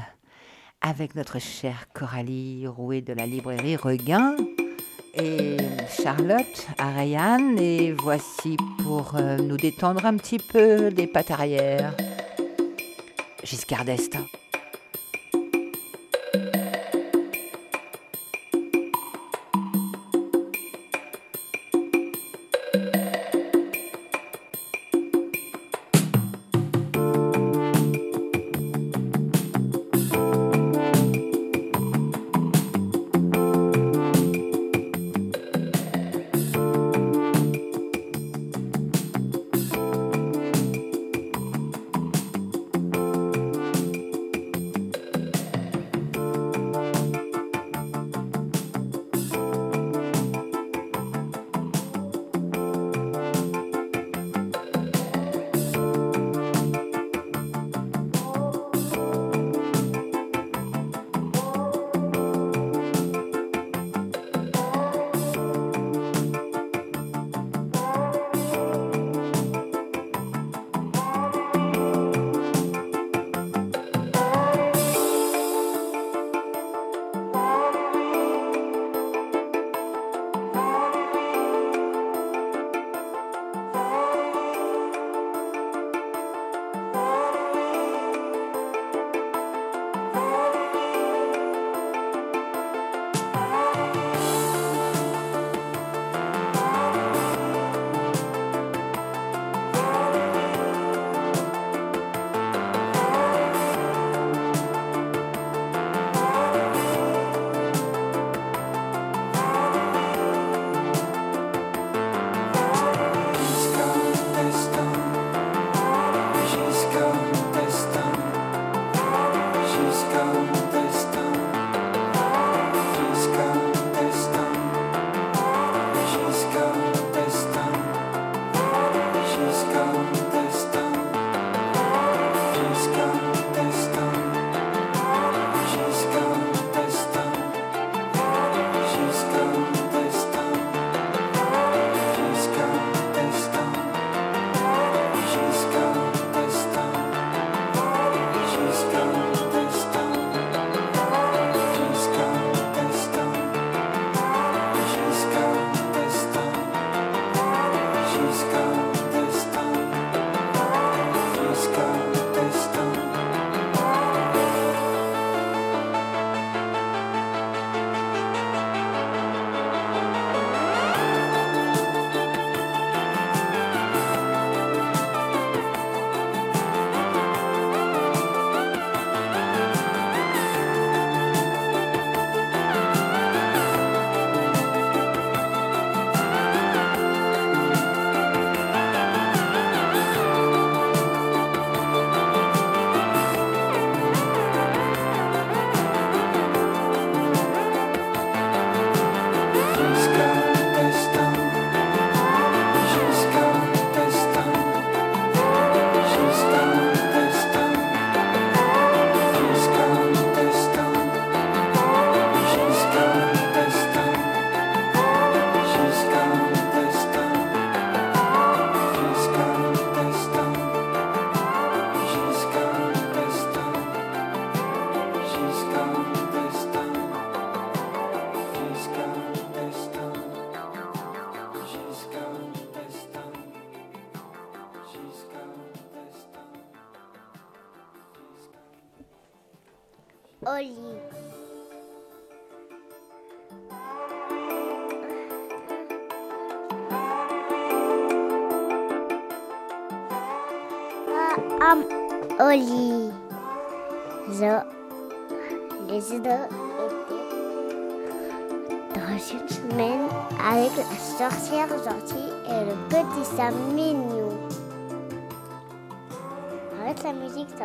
[0.83, 4.37] avec notre chère Coralie Rouet de la librairie Regain
[5.15, 5.57] et
[5.89, 7.57] Charlotte Arayan.
[7.57, 11.95] Et voici pour euh, nous détendre un petit peu les pattes arrière.
[13.43, 14.27] Giscard d'Estaing.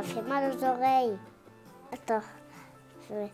[0.03, 1.17] Ça fait mal aux oreilles.
[1.91, 2.21] Attends.
[3.09, 3.31] Je vais...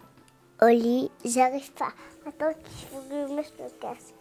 [0.61, 1.93] Oli, j'arrive pas.
[2.25, 4.15] Attends, il faut que je mette le casque.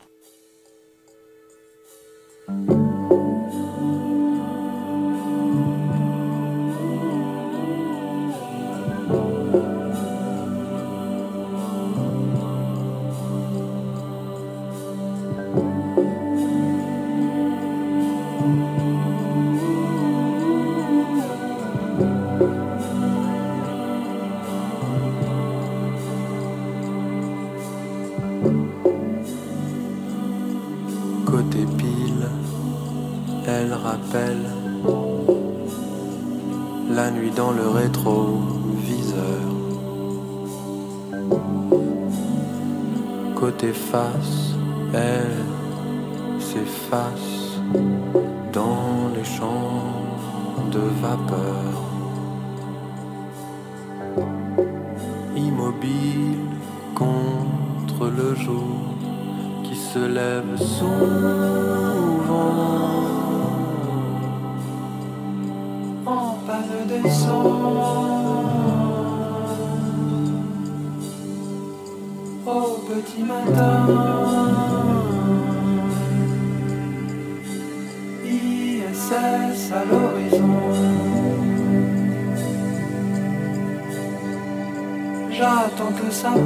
[85.97, 86.37] Que ça ne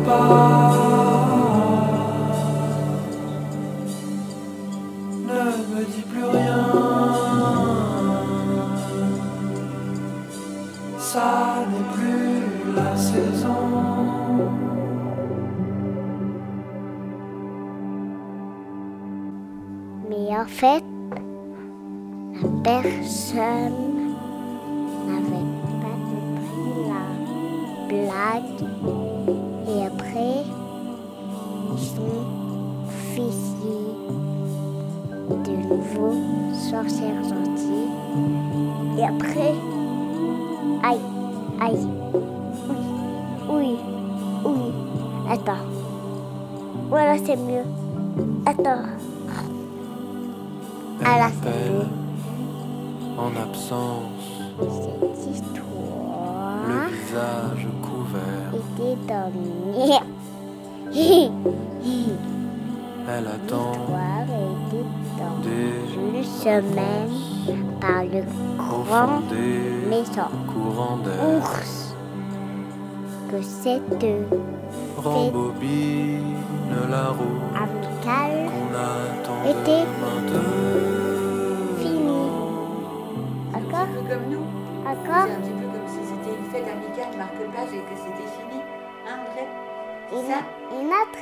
[5.74, 6.64] me dis plus rien.
[10.98, 13.62] Ça n'est plus la saison.
[20.08, 20.84] Mais en fait,
[22.40, 24.14] la personne
[25.08, 25.50] n'avait
[25.82, 27.04] pas compris la
[27.88, 29.01] blague.
[36.82, 37.90] Sorcière gentille.
[38.98, 39.54] Et après,
[40.82, 41.00] aïe,
[41.60, 41.86] aïe,
[42.68, 42.76] oui,
[43.48, 43.76] oui,
[44.44, 44.72] oui.
[45.30, 45.64] Attends.
[46.88, 47.64] Voilà, c'est mieux.
[48.46, 48.82] Attends.
[51.00, 51.86] Elle Ah c'est appelle
[53.18, 58.50] en absence, Cette le histoire visage couvert.
[58.54, 59.32] était dans
[63.08, 65.01] Elle attend L'histoire était
[65.46, 67.10] une semaine
[67.80, 68.22] par le
[70.46, 71.38] grand d'air.
[71.38, 71.94] ours
[73.30, 74.04] que cette
[74.96, 76.36] Rembobine
[76.90, 80.50] la roue amicale qu'on attend Était maintenant.
[81.78, 82.30] finie.
[83.54, 83.80] Encore?
[83.80, 84.46] Un peu comme nous.
[84.86, 85.26] Encore?
[85.26, 88.60] C'est un petit peu comme si c'était une fête amicale marque-page et que c'était fini.
[89.08, 89.44] Hein, André?
[90.12, 90.40] Une, C'est ça?
[90.78, 91.20] une autre?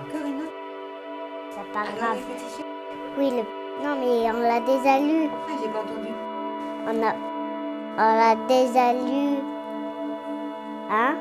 [0.00, 0.58] Encore une autre?
[1.54, 2.18] C'est pas Alors, grave.
[3.18, 3.42] Oui, le...
[3.84, 5.28] non mais on l'a déjà lu.
[5.30, 6.12] Ah, j'ai pas entendu.
[6.86, 7.12] On a,
[7.98, 9.36] on l'a déjà lu.
[10.90, 11.14] Hein?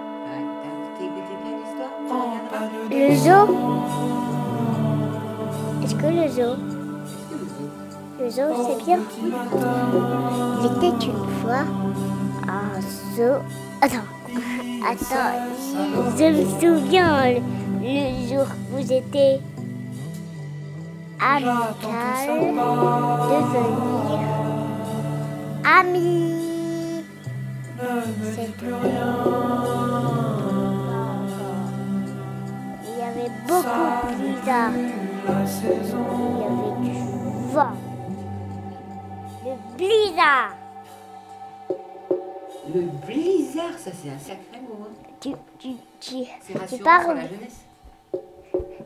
[0.98, 1.96] T'as écouté plein d'histoires
[2.90, 3.46] Le zoo?
[5.84, 6.56] Est-ce que le zoo?
[8.20, 9.00] Le zoo, c'est bien.
[10.60, 11.64] Il était une fois
[12.48, 12.82] un
[13.16, 13.38] zoo.
[13.82, 14.08] Attends,
[14.88, 15.32] attends,
[16.18, 17.40] je me souviens le,
[17.82, 19.42] le jour où vous étiez
[21.22, 22.28] amical
[23.30, 24.42] devenir
[25.94, 27.04] dis
[28.34, 29.16] C'est plus rien.
[32.84, 34.72] Il y avait beaucoup de blizzard.
[35.28, 36.06] La saison.
[36.34, 37.00] Il y avait du
[37.54, 37.76] vent.
[39.44, 40.56] Le blizzard.
[42.74, 44.86] Le blizzard, ça c'est un sacré mot.
[44.86, 44.94] Hein.
[45.20, 46.16] Tu, tu, tu,
[46.68, 47.66] tu parles, la jeunesse.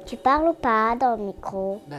[0.06, 1.82] Tu parles pas dans le micro.
[1.88, 1.98] Bah,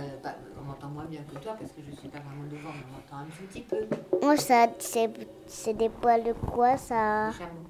[0.60, 3.16] on m'entend moins bien que toi parce que je suis pas vraiment devant, mais on
[3.16, 3.86] m'entend un petit peu.
[4.22, 5.10] Moi, ça, c'est,
[5.46, 7.66] c'est des poils de quoi ça Les chameaux.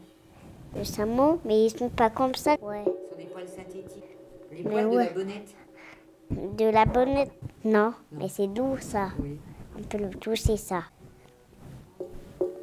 [0.76, 2.56] Le chameau, mais ils sont pas comme ça.
[2.62, 2.84] Ouais.
[2.84, 4.04] Ce sont des poils synthétiques.
[4.52, 5.54] Les Mais poils de la bonnette.
[6.30, 7.32] De la bonnette
[7.64, 9.08] Non, mais c'est doux ça.
[9.20, 9.38] Oui.
[9.78, 10.82] On peut le toucher ça.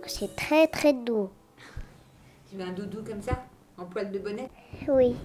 [0.06, 1.30] C'est très très doux.
[2.50, 3.44] Tu veux un doudou comme ça
[3.78, 4.50] En poil de bonnet
[4.88, 5.16] Oui.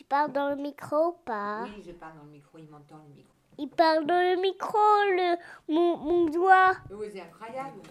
[0.00, 1.64] Tu parles dans le micro ou pas?
[1.64, 3.34] Oui, je parle dans le micro, il m'entend le micro.
[3.58, 4.78] Il parle dans le micro,
[5.10, 5.36] le,
[5.68, 6.72] mon, mon doigt.
[6.90, 7.82] Oui, c'est incroyable.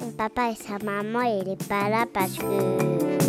[0.00, 3.21] Son papa et sa maman, il est pas là parce que...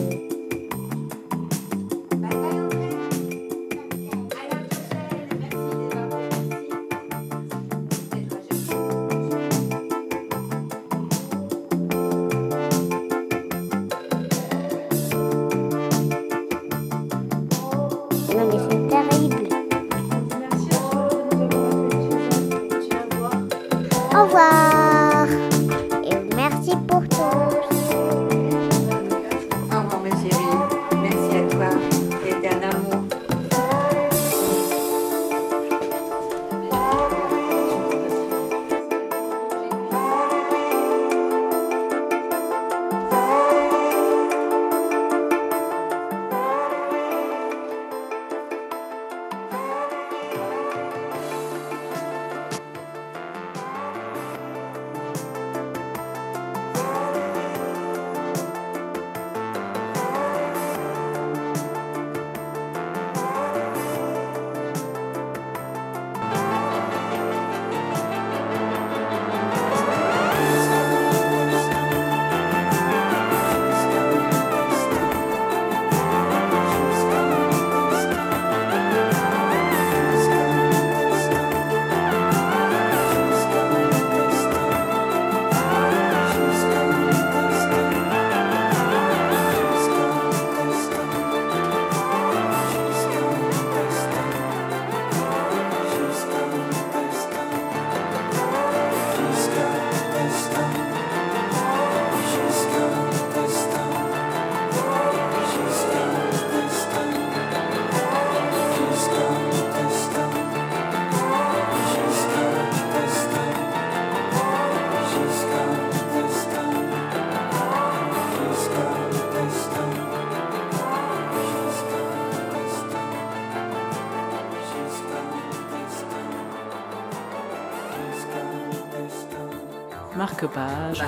[130.56, 131.02] Marque-page.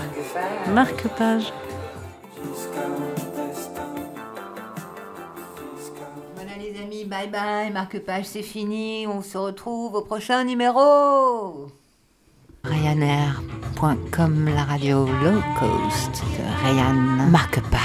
[0.74, 1.54] Marque-page.
[6.36, 11.68] Voilà les amis, bye bye, marque-page c'est fini, on se retrouve au prochain numéro
[12.64, 17.85] Ryanair.com, la radio low cost de Ryan, marque-page.